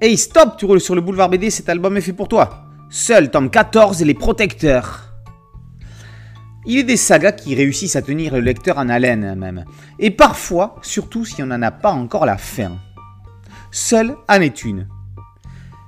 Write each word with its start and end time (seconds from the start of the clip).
Hey, 0.00 0.16
stop, 0.16 0.56
tu 0.56 0.64
roules 0.64 0.80
sur 0.80 0.94
le 0.94 1.00
boulevard 1.00 1.28
BD, 1.28 1.50
cet 1.50 1.68
album 1.68 1.96
est 1.96 2.00
fait 2.00 2.12
pour 2.12 2.28
toi. 2.28 2.66
Seul 2.88 3.32
tome 3.32 3.50
14 3.50 4.00
et 4.00 4.04
les 4.04 4.14
protecteurs. 4.14 5.12
Il 6.66 6.78
est 6.78 6.84
des 6.84 6.96
sagas 6.96 7.32
qui 7.32 7.56
réussissent 7.56 7.96
à 7.96 8.02
tenir 8.02 8.34
le 8.34 8.40
lecteur 8.40 8.78
en 8.78 8.88
haleine 8.90 9.34
même. 9.34 9.64
Et 9.98 10.12
parfois, 10.12 10.76
surtout 10.82 11.24
si 11.24 11.42
on 11.42 11.46
n'en 11.46 11.62
a 11.62 11.72
pas 11.72 11.90
encore 11.90 12.26
la 12.26 12.38
fin. 12.38 12.78
Seul 13.72 14.14
en 14.28 14.40
est 14.40 14.64
une. 14.64 14.86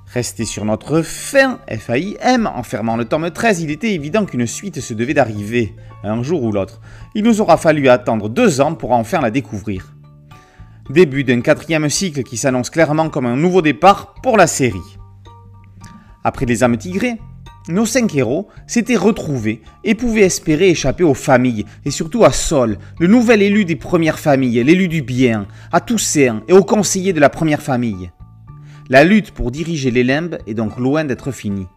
Resté 0.07 0.43
sur 0.43 0.65
notre 0.65 1.03
fin, 1.03 1.61
FAIM, 1.69 2.47
en 2.47 2.63
fermant 2.63 2.97
le 2.97 3.05
tome 3.05 3.31
13, 3.31 3.61
il 3.61 3.71
était 3.71 3.93
évident 3.93 4.25
qu'une 4.25 4.45
suite 4.45 4.81
se 4.81 4.93
devait 4.93 5.13
d'arriver, 5.13 5.73
un 6.03 6.21
jour 6.21 6.43
ou 6.43 6.51
l'autre. 6.51 6.81
Il 7.15 7.23
nous 7.23 7.39
aura 7.39 7.55
fallu 7.55 7.87
attendre 7.87 8.27
deux 8.27 8.59
ans 8.59 8.75
pour 8.75 8.91
enfin 8.91 9.21
la 9.21 9.31
découvrir. 9.31 9.93
Début 10.91 11.23
d'un 11.23 11.39
quatrième 11.39 11.89
cycle 11.89 12.23
qui 12.23 12.35
s'annonce 12.35 12.69
clairement 12.69 13.07
comme 13.07 13.25
un 13.25 13.37
nouveau 13.37 13.61
départ 13.61 14.13
pour 14.21 14.35
la 14.35 14.45
série. 14.45 14.97
Après 16.25 16.45
les 16.45 16.65
âmes 16.65 16.77
tigrées, 16.77 17.17
nos 17.69 17.85
cinq 17.85 18.13
héros 18.13 18.49
s'étaient 18.67 18.97
retrouvés 18.97 19.61
et 19.85 19.95
pouvaient 19.95 20.23
espérer 20.23 20.67
échapper 20.67 21.05
aux 21.05 21.13
familles, 21.13 21.65
et 21.85 21.91
surtout 21.91 22.25
à 22.25 22.33
Sol, 22.33 22.77
le 22.99 23.07
nouvel 23.07 23.41
élu 23.41 23.63
des 23.63 23.77
premières 23.77 24.19
familles, 24.19 24.61
l'élu 24.65 24.89
du 24.89 25.01
bien, 25.01 25.47
à 25.71 25.79
Toussaint 25.79 26.41
et 26.49 26.53
aux 26.53 26.65
conseillers 26.65 27.13
de 27.13 27.21
la 27.21 27.29
première 27.29 27.61
famille. 27.61 28.11
La 28.89 29.05
lutte 29.05 29.31
pour 29.31 29.49
diriger 29.49 29.91
les 29.91 30.03
limbes 30.03 30.39
est 30.45 30.55
donc 30.55 30.77
loin 30.77 31.05
d'être 31.05 31.31
finie. 31.31 31.67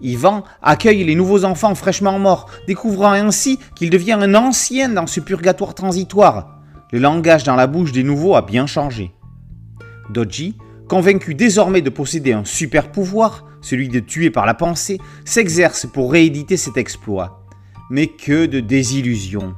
Yvan 0.00 0.42
accueille 0.62 1.04
les 1.04 1.14
nouveaux 1.14 1.44
enfants 1.44 1.76
fraîchement 1.76 2.18
morts, 2.18 2.50
découvrant 2.66 3.12
ainsi 3.12 3.60
qu'il 3.76 3.90
devient 3.90 4.18
un 4.20 4.34
ancien 4.34 4.88
dans 4.88 5.06
ce 5.06 5.20
purgatoire 5.20 5.76
transitoire. 5.76 6.61
Le 6.92 6.98
langage 6.98 7.42
dans 7.42 7.56
la 7.56 7.66
bouche 7.66 7.90
des 7.90 8.02
nouveaux 8.02 8.36
a 8.36 8.42
bien 8.42 8.66
changé. 8.66 9.12
Doji, 10.10 10.58
convaincu 10.88 11.34
désormais 11.34 11.80
de 11.80 11.88
posséder 11.88 12.34
un 12.34 12.44
super 12.44 12.92
pouvoir, 12.92 13.46
celui 13.62 13.88
de 13.88 13.98
tuer 13.98 14.28
par 14.28 14.44
la 14.44 14.52
pensée, 14.52 14.98
s'exerce 15.24 15.86
pour 15.86 16.12
rééditer 16.12 16.58
cet 16.58 16.76
exploit. 16.76 17.46
Mais 17.90 18.08
que 18.08 18.44
de 18.44 18.60
désillusions. 18.60 19.54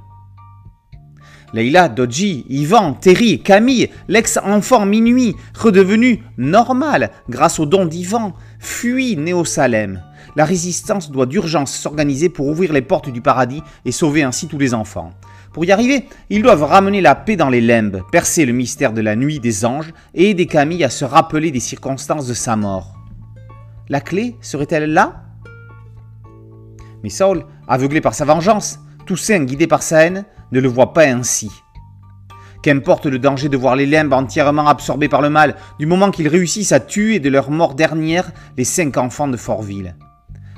Leila, 1.53 1.89
Doji, 1.89 2.47
Yvan, 2.49 2.95
Terry, 2.95 3.41
Camille, 3.43 3.91
l'ex-enfant 4.07 4.87
minuit, 4.87 5.35
redevenu 5.59 6.23
normal 6.39 7.11
grâce 7.29 7.59
au 7.59 7.67
don 7.67 7.85
d'Yvan, 7.87 8.35
fuit 8.61 9.17
Néo-Salem. 9.17 10.05
La 10.37 10.45
résistance 10.45 11.11
doit 11.11 11.27
d'urgence 11.27 11.75
s'organiser 11.75 12.29
pour 12.29 12.47
ouvrir 12.47 12.73
les 12.73 12.83
portes 12.83 13.11
du 13.11 13.21
paradis 13.21 13.63
et 13.85 13.93
sauver 13.93 14.23
ainsi 14.23 14.47
tous 14.47 14.59
les 14.59 14.73
enfants. 14.73 15.11
Pour 15.55 15.65
y 15.65 15.71
arriver, 15.71 16.09
ils 16.31 16.43
doivent 16.43 16.65
ramener 16.65 17.01
la 17.01 17.15
paix 17.15 17.37
dans 17.37 17.49
les 17.49 17.61
limbes, 17.61 18.03
percer 18.11 18.45
le 18.45 18.53
mystère 18.53 18.93
de 18.93 19.01
la 19.01 19.15
nuit 19.15 19.39
des 19.39 19.65
anges 19.65 19.95
et 20.13 20.31
aider 20.31 20.47
Camille 20.47 20.83
à 20.83 20.91
se 20.91 21.05
rappeler 21.05 21.53
des 21.53 21.61
circonstances 21.61 22.27
de 22.27 22.35
sa 22.35 22.57
mort. 22.57 22.97
La 23.89 24.01
clé 24.01 24.35
serait-elle 24.41 24.93
là? 24.93 25.23
Mais 27.05 27.09
Saul, 27.09 27.47
aveuglé 27.69 28.01
par 28.01 28.15
sa 28.15 28.25
vengeance, 28.25 28.81
Toussaint 29.07 29.45
guidé 29.45 29.69
par 29.69 29.85
sa 29.85 30.05
haine, 30.05 30.25
ne 30.51 30.59
le 30.59 30.69
voit 30.69 30.93
pas 30.93 31.07
ainsi. 31.07 31.53
Qu'importe 32.65 33.07
le 33.07 33.21
danger 33.21 33.49
de 33.49 33.57
voir 33.57 33.77
les 33.77 33.87
limbes 33.87 34.13
entièrement 34.13 34.67
absorbés 34.67 35.09
par 35.09 35.23
le 35.23 35.31
mal, 35.31 35.55
du 35.79 35.87
moment 35.87 36.11
qu'ils 36.11 36.27
réussissent 36.27 36.73
à 36.73 36.81
tuer 36.81 37.21
de 37.21 37.29
leur 37.29 37.53
mort 37.53 37.77
dernière 37.77 38.33
les 38.57 38.65
cinq 38.65 38.97
enfants 38.97 39.29
de 39.29 39.37
Fortville. 39.37 39.95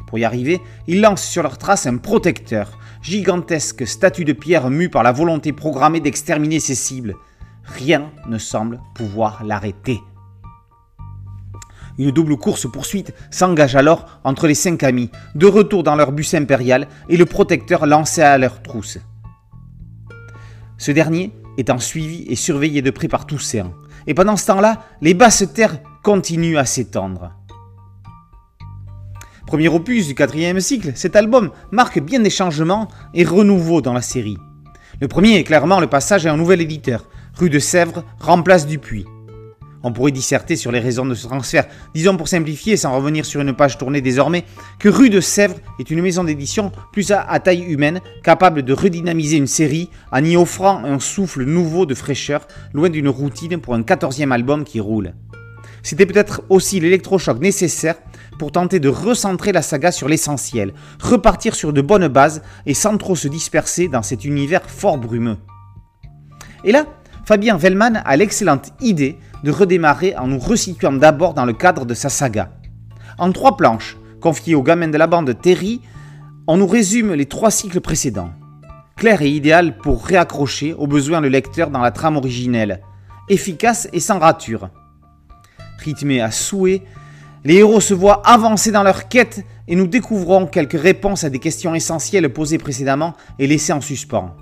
Pour 0.06 0.18
y 0.18 0.24
arriver, 0.24 0.60
ils 0.86 1.00
lancent 1.00 1.24
sur 1.24 1.42
leur 1.42 1.58
trace 1.58 1.86
un 1.86 1.96
protecteur, 1.96 2.78
gigantesque 3.02 3.86
statue 3.86 4.24
de 4.24 4.32
pierre 4.32 4.70
mue 4.70 4.88
par 4.88 5.02
la 5.02 5.12
volonté 5.12 5.52
programmée 5.52 6.00
d'exterminer 6.00 6.60
ses 6.60 6.74
cibles. 6.74 7.16
Rien 7.64 8.10
ne 8.28 8.38
semble 8.38 8.80
pouvoir 8.94 9.44
l'arrêter. 9.44 10.00
Une 11.98 12.10
double 12.10 12.36
course-poursuite 12.36 13.14
s'engage 13.30 13.74
alors 13.74 14.20
entre 14.22 14.46
les 14.46 14.54
cinq 14.54 14.82
amis, 14.82 15.10
de 15.34 15.46
retour 15.46 15.82
dans 15.82 15.96
leur 15.96 16.12
bus 16.12 16.34
impérial 16.34 16.88
et 17.08 17.16
le 17.16 17.26
protecteur 17.26 17.86
lancé 17.86 18.22
à 18.22 18.36
leur 18.38 18.62
trousse. 18.62 18.98
Ce 20.78 20.90
dernier 20.92 21.32
étant 21.56 21.78
suivi 21.78 22.24
et 22.28 22.36
surveillé 22.36 22.82
de 22.82 22.90
près 22.90 23.08
par 23.08 23.26
Toussaint. 23.26 23.72
Et 24.06 24.14
pendant 24.14 24.36
ce 24.36 24.46
temps-là, 24.46 24.84
les 25.00 25.14
basses 25.14 25.44
terres 25.54 25.78
continuent 26.02 26.58
à 26.58 26.66
s'étendre. 26.66 27.32
Premier 29.46 29.68
opus 29.68 30.08
du 30.08 30.16
quatrième 30.16 30.58
cycle, 30.58 30.90
cet 30.96 31.14
album 31.14 31.50
marque 31.70 32.00
bien 32.00 32.18
des 32.18 32.30
changements 32.30 32.88
et 33.14 33.22
renouveaux 33.22 33.80
dans 33.80 33.92
la 33.92 34.02
série. 34.02 34.38
Le 35.00 35.06
premier 35.06 35.36
est 35.36 35.44
clairement 35.44 35.78
le 35.78 35.86
passage 35.86 36.26
à 36.26 36.32
un 36.32 36.36
nouvel 36.36 36.60
éditeur. 36.60 37.08
Rue 37.36 37.48
de 37.48 37.60
Sèvres 37.60 38.02
remplace 38.18 38.66
Dupuis. 38.66 39.06
On 39.84 39.92
pourrait 39.92 40.10
disserter 40.10 40.56
sur 40.56 40.72
les 40.72 40.80
raisons 40.80 41.06
de 41.06 41.14
ce 41.14 41.28
transfert. 41.28 41.66
Disons 41.94 42.16
pour 42.16 42.26
simplifier, 42.26 42.76
sans 42.76 42.96
revenir 42.96 43.24
sur 43.24 43.40
une 43.40 43.54
page 43.54 43.78
tournée 43.78 44.00
désormais, 44.00 44.42
que 44.80 44.88
Rue 44.88 45.10
de 45.10 45.20
Sèvres 45.20 45.60
est 45.78 45.92
une 45.92 46.02
maison 46.02 46.24
d'édition 46.24 46.72
plus 46.92 47.12
à, 47.12 47.38
taille 47.38 47.62
humaine, 47.62 48.00
capable 48.24 48.64
de 48.64 48.72
redynamiser 48.72 49.36
une 49.36 49.46
série 49.46 49.90
en 50.10 50.24
y 50.24 50.36
offrant 50.36 50.82
un 50.84 50.98
souffle 50.98 51.44
nouveau 51.44 51.86
de 51.86 51.94
fraîcheur, 51.94 52.48
loin 52.74 52.88
d'une 52.88 53.08
routine 53.08 53.60
pour 53.60 53.74
un 53.74 53.84
quatorzième 53.84 54.32
album 54.32 54.64
qui 54.64 54.80
roule. 54.80 55.14
C'était 55.84 56.06
peut-être 56.06 56.42
aussi 56.48 56.80
l'électrochoc 56.80 57.38
nécessaire 57.38 57.94
pour 58.38 58.52
tenter 58.52 58.80
de 58.80 58.88
recentrer 58.88 59.52
la 59.52 59.62
saga 59.62 59.92
sur 59.92 60.08
l'essentiel, 60.08 60.74
repartir 61.00 61.54
sur 61.54 61.72
de 61.72 61.80
bonnes 61.80 62.08
bases 62.08 62.42
et 62.66 62.74
sans 62.74 62.98
trop 62.98 63.16
se 63.16 63.28
disperser 63.28 63.88
dans 63.88 64.02
cet 64.02 64.24
univers 64.24 64.68
fort 64.68 64.98
brumeux. 64.98 65.38
Et 66.64 66.72
là, 66.72 66.86
Fabien 67.24 67.56
Vellman 67.56 68.02
a 68.04 68.16
l'excellente 68.16 68.72
idée 68.80 69.18
de 69.42 69.50
redémarrer 69.50 70.16
en 70.16 70.28
nous 70.28 70.38
resituant 70.38 70.92
d'abord 70.92 71.34
dans 71.34 71.44
le 71.44 71.52
cadre 71.52 71.84
de 71.84 71.94
sa 71.94 72.08
saga. 72.08 72.52
En 73.18 73.32
trois 73.32 73.56
planches, 73.56 73.96
confiées 74.20 74.54
au 74.54 74.62
gamin 74.62 74.88
de 74.88 74.98
la 74.98 75.06
bande 75.06 75.36
Terry, 75.40 75.80
on 76.46 76.56
nous 76.56 76.66
résume 76.66 77.14
les 77.14 77.26
trois 77.26 77.50
cycles 77.50 77.80
précédents. 77.80 78.30
Clair 78.96 79.22
et 79.22 79.30
idéal 79.30 79.76
pour 79.78 80.06
réaccrocher 80.06 80.72
au 80.74 80.86
besoin 80.86 81.20
le 81.20 81.28
lecteur 81.28 81.70
dans 81.70 81.80
la 81.80 81.90
trame 81.90 82.16
originelle, 82.16 82.80
efficace 83.28 83.88
et 83.92 84.00
sans 84.00 84.18
rature. 84.18 84.70
Rythmé 85.78 86.20
à 86.20 86.30
souhait, 86.30 86.82
les 87.46 87.58
héros 87.58 87.80
se 87.80 87.94
voient 87.94 88.22
avancer 88.26 88.72
dans 88.72 88.82
leur 88.82 89.06
quête 89.06 89.44
et 89.68 89.76
nous 89.76 89.86
découvrons 89.86 90.48
quelques 90.48 90.80
réponses 90.80 91.22
à 91.22 91.30
des 91.30 91.38
questions 91.38 91.76
essentielles 91.76 92.32
posées 92.32 92.58
précédemment 92.58 93.14
et 93.38 93.46
laissées 93.46 93.72
en 93.72 93.80
suspens. 93.80 94.34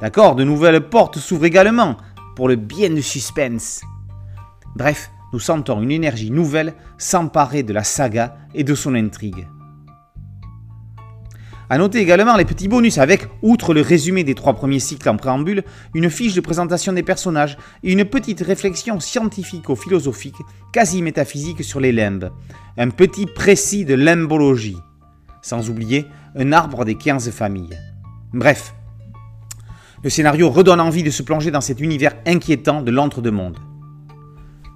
D'accord, 0.00 0.36
de 0.36 0.44
nouvelles 0.44 0.88
portes 0.88 1.18
s'ouvrent 1.18 1.46
également, 1.46 1.96
pour 2.36 2.46
le 2.46 2.54
bien 2.54 2.90
du 2.90 3.02
suspense. 3.02 3.80
Bref, 4.76 5.10
nous 5.32 5.40
sentons 5.40 5.82
une 5.82 5.90
énergie 5.90 6.30
nouvelle 6.30 6.74
s'emparer 6.96 7.64
de 7.64 7.72
la 7.72 7.82
saga 7.82 8.36
et 8.54 8.62
de 8.62 8.76
son 8.76 8.94
intrigue. 8.94 9.48
A 11.72 11.78
noter 11.78 12.00
également 12.00 12.36
les 12.36 12.44
petits 12.44 12.68
bonus 12.68 12.98
avec, 12.98 13.26
outre 13.40 13.72
le 13.72 13.80
résumé 13.80 14.24
des 14.24 14.34
trois 14.34 14.52
premiers 14.52 14.78
cycles 14.78 15.08
en 15.08 15.16
préambule, 15.16 15.64
une 15.94 16.10
fiche 16.10 16.34
de 16.34 16.42
présentation 16.42 16.92
des 16.92 17.02
personnages 17.02 17.56
et 17.82 17.92
une 17.92 18.04
petite 18.04 18.42
réflexion 18.42 19.00
scientifico-philosophique, 19.00 20.36
quasi 20.70 21.00
métaphysique 21.00 21.64
sur 21.64 21.80
les 21.80 21.92
limbes. 21.92 22.30
Un 22.76 22.90
petit 22.90 23.24
précis 23.24 23.86
de 23.86 23.94
limbologie. 23.94 24.76
Sans 25.40 25.70
oublier 25.70 26.04
un 26.36 26.52
arbre 26.52 26.84
des 26.84 26.96
15 26.96 27.30
familles. 27.30 27.78
Bref, 28.34 28.74
le 30.04 30.10
scénario 30.10 30.50
redonne 30.50 30.78
envie 30.78 31.02
de 31.02 31.08
se 31.08 31.22
plonger 31.22 31.50
dans 31.50 31.62
cet 31.62 31.80
univers 31.80 32.12
inquiétant 32.26 32.82
de 32.82 32.90
l'entre-deux-mondes. 32.90 33.56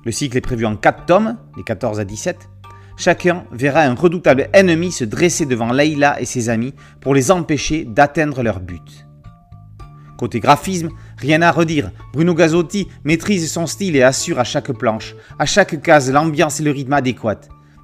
Le 0.07 0.13
cycle 0.13 0.39
est 0.39 0.41
prévu 0.41 0.65
en 0.65 0.77
4 0.77 1.05
tomes, 1.05 1.37
les 1.59 1.63
14 1.63 2.01
à 2.01 2.07
17. 2.07 2.49
Chacun 2.97 3.45
verra 3.53 3.83
un 3.83 3.95
redoutable 3.95 4.49
ennemi 4.55 4.91
se 4.91 5.05
dresser 5.05 5.45
devant 5.45 5.73
Layla 5.73 6.21
et 6.21 6.25
ses 6.25 6.49
amis 6.49 6.75
pour 7.01 7.15
les 7.15 7.31
empêcher 7.31 7.85
d'atteindre 7.85 8.43
leur 8.43 8.61
but. 8.61 9.07
Côté 10.17 10.41
graphisme, 10.41 10.89
rien 11.19 11.43
à 11.43 11.53
redire. 11.53 11.91
Bruno 12.15 12.33
Gazzotti 12.33 12.89
maîtrise 13.05 13.53
son 13.53 13.67
style 13.67 13.97
et 13.97 14.03
assure 14.03 14.39
à 14.39 14.45
chaque 14.45 14.73
planche, 14.73 15.15
à 15.39 15.45
chaque 15.45 15.83
case 15.83 16.11
l'ambiance 16.11 16.61
et 16.61 16.63
le 16.63 16.71
rythme 16.71 16.95
adéquat. 16.95 17.41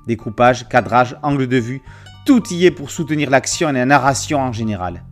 Découpage, 0.07 0.67
cadrage, 0.69 1.17
angle 1.23 1.47
de 1.47 1.59
vue, 1.59 1.83
tout 2.25 2.43
y 2.51 2.65
est 2.65 2.71
pour 2.71 2.91
soutenir 2.91 3.29
l'action 3.29 3.69
et 3.69 3.75
la 3.75 3.85
narration 3.85 4.41
en 4.41 4.53
général. 4.53 5.03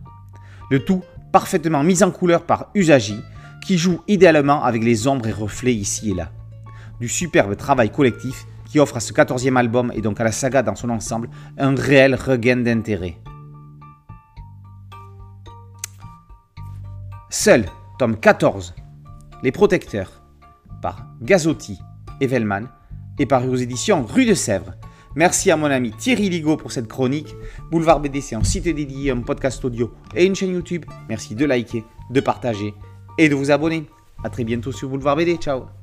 Le 0.71 0.83
tout 0.83 1.03
parfaitement 1.31 1.83
mise 1.83 2.01
en 2.01 2.09
couleur 2.09 2.43
par 2.43 2.71
Usagi, 2.73 3.19
qui 3.63 3.77
joue 3.77 4.01
idéalement 4.07 4.63
avec 4.63 4.83
les 4.83 5.07
ombres 5.07 5.27
et 5.27 5.31
reflets 5.31 5.75
ici 5.75 6.11
et 6.11 6.15
là. 6.15 6.31
Du 6.99 7.07
superbe 7.07 7.55
travail 7.55 7.91
collectif 7.91 8.45
qui 8.71 8.79
offre 8.79 8.95
à 8.95 8.99
ce 9.01 9.11
quatorzième 9.11 9.57
album 9.57 9.91
et 9.93 10.01
donc 10.01 10.21
à 10.21 10.23
la 10.23 10.31
saga 10.31 10.63
dans 10.63 10.75
son 10.75 10.89
ensemble 10.89 11.29
un 11.57 11.75
réel 11.75 12.15
regain 12.15 12.55
d'intérêt. 12.55 13.17
Seul, 17.29 17.65
tome 17.99 18.17
14, 18.17 18.73
Les 19.43 19.51
Protecteurs, 19.51 20.23
par 20.81 21.05
Gazotti 21.21 21.79
et 22.21 22.27
Vellman, 22.27 22.67
et 23.19 23.25
paru 23.25 23.49
aux 23.49 23.55
éditions 23.55 24.05
Rue 24.05 24.25
de 24.25 24.33
Sèvres. 24.33 24.73
Merci 25.15 25.51
à 25.51 25.57
mon 25.57 25.69
ami 25.69 25.91
Thierry 25.91 26.29
Ligo 26.29 26.55
pour 26.55 26.71
cette 26.71 26.87
chronique. 26.87 27.35
Boulevard 27.71 27.99
BD, 27.99 28.21
c'est 28.21 28.35
un 28.35 28.43
site 28.43 28.63
dédié, 28.63 29.11
un 29.11 29.19
podcast 29.19 29.63
audio 29.65 29.93
et 30.15 30.25
une 30.25 30.35
chaîne 30.35 30.53
YouTube. 30.53 30.85
Merci 31.09 31.35
de 31.35 31.45
liker, 31.45 31.83
de 32.09 32.21
partager 32.21 32.73
et 33.17 33.27
de 33.27 33.35
vous 33.35 33.51
abonner. 33.51 33.85
A 34.23 34.29
très 34.29 34.45
bientôt 34.45 34.71
sur 34.71 34.87
Boulevard 34.87 35.17
BD. 35.17 35.35
Ciao 35.35 35.80